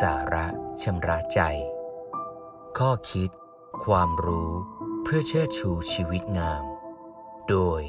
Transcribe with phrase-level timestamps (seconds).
[0.00, 0.46] สาระ
[0.82, 1.40] ชำระใจ
[2.78, 3.30] ข้อคิด
[3.84, 4.50] ความรู้
[5.02, 6.64] เพื่อเชิดชูชีวิตงาม
[7.48, 7.80] โดย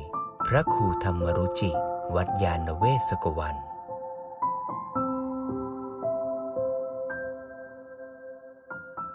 [0.48, 1.72] พระครูธรรมรุจิ
[2.16, 3.56] วัดยาณเวศกวัน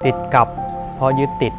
[0.05, 0.49] ติดกับ
[0.95, 1.55] เพราะยึดติด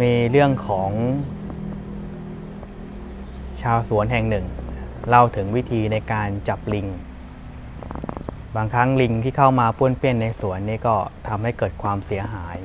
[0.00, 0.90] มีเรื่องของ
[3.62, 4.46] ชาวสวนแห่งหนึ่ง
[5.08, 6.88] เล่าถึงวิธีในการจับลิง
[8.56, 10.96] บางครั้งลิงที่เข้ามาป้วนเปี้ยนในสวนนี่ก็
[11.28, 12.58] ทำให้เกิดความเสียหาย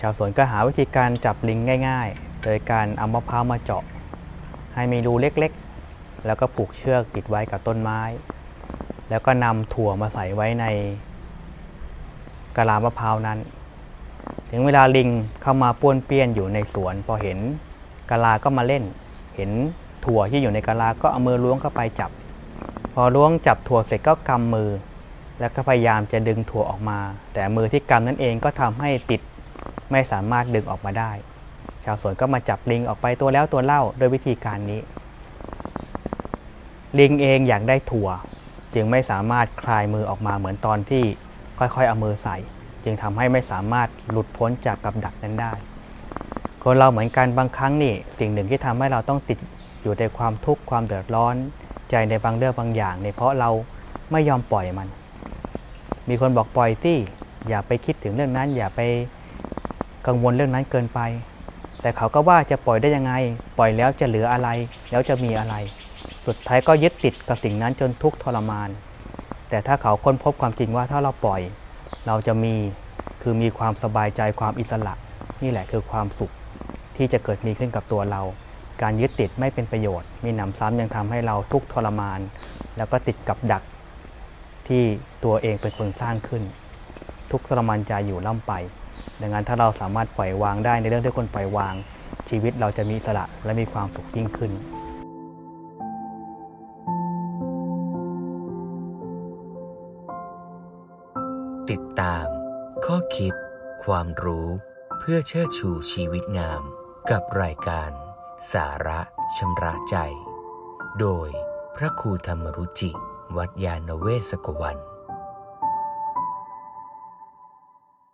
[0.00, 3.84] ชาวสวนก็หาวิธีการจับลิงง่าย ๆ โดยการเอามะพร้าวมาเจาะ
[4.74, 8.00] ให้มีรูเล็กๆ แล้วก็ผูกเชือกติดไว้กับต้นไม้
[9.10, 10.64] แล้วก็นำถั่วมาใส่ไว้ใน
[12.56, 13.38] กะลามะพร้าวนั้น
[14.50, 15.08] ถึงเวลาลิง
[15.42, 17.38] เข้ามาป้วนเปี้ยนอยู่ในสวน พอเห็น
[18.10, 18.84] กะลาก็มาเล่น
[19.36, 19.50] เห็น
[20.04, 22.10] ถั่วที่อยู่ในกะลาก็เอามือล้วงเข้าไปจับ
[22.98, 24.70] พอล้วงจับถั่วเสร็จก็กำมือ
[25.40, 26.98] แล้วก็พยายามจะดึงถั่วออกมา
[27.32, 29.20] แต่มือที่กำนั่นเองก็ทำให้ติด
[29.92, 31.12] ไม่สามารถดึงออกมาได้
[31.84, 34.80] ชาวสวนก็มาจับลิงออกไปตัวแล้วตัวเล่าโดยวิธีการนี้
[36.98, 38.08] ลิงเองอยากได้ถั่ว
[38.74, 41.04] จึงไม่สามารถคลายมือออกมาเหมือนตอนที่
[41.58, 42.36] ค่อยๆเอามือใส่
[42.84, 45.52] จึงทำให้ไม่สามารถหลุดพ้นจากกับดักนั้นได้
[46.62, 49.38] คนเราเหมือนกันบางครั้งนี่สิ่งหนึ่งที่ทำให้เราต้องติด
[49.82, 51.36] อยู่ในความทุกข์ความเดือดร้อน
[51.90, 53.50] ใจในบางเรื่องบางอย่างเนี่ยเพราะเรา
[54.12, 54.88] ไม่ยอมปล่อยมัน
[56.08, 56.96] มีคนบอกปล่อยที่
[57.48, 58.80] อย่าไปคิดถึงเรื่องนั้น อย่าไป
[60.06, 61.00] กังวลเรื่องนั้นเกินไป
[61.80, 63.12] แต่เขาก็ว่าจะปล่อยได้ยังไง
[63.58, 64.48] ปล่อยแล้วจะเหลืออะไร
[64.90, 65.54] แล้วจะมีอะไร
[66.26, 68.68] สุดท้ายก็ยึดติดกับสิ่งนั้นจนทุกข์ทรมาน
[69.48, 71.40] แต่ถ้าเขาค้นพบความจริงว่าถ้าเราปล่อย
[72.06, 72.54] เราจะมี
[73.22, 74.94] คือมีความสบายใจความอิสระ
[75.42, 76.32] นี่แหละคือความสุข
[76.96, 78.22] ที่จะเกิดมีขึ้นกับตัวเรา
[78.82, 82.20] การยึดติดไม่เป็นประโยชน์ มีหนำซ้ำยังทำให้เราทุกข์ทรมาน
[82.76, 83.62] แล้วก็ติดกับดัก
[84.68, 84.82] ที่
[85.24, 86.42] ตัวเองเป็นคนสร้างขึ้น
[87.30, 88.52] ทุกข์ทรมานใจอยู่ล่ำไป
[89.20, 91.74] ดังนั้นถ้าเราสามารถปล่อยวางได้ในเรื่องที่คนปล่อยวาง
[92.28, 94.52] ชีวิตเราจะมีอิสระและมีความสุขยิ่งขึ้น
[101.70, 102.26] ติดตาม
[102.86, 103.34] ข้อคิด
[103.84, 104.46] ความรู้
[105.00, 106.62] เพื่อเชิดชูชีวิตงาม
[107.10, 108.05] กับรายการ
[108.52, 109.00] สาระ
[109.36, 109.96] ชำระใจ
[111.00, 111.28] โดย
[111.76, 112.90] พระครูธรรมรุจิ
[113.36, 114.76] วัดยาณเวศกวัน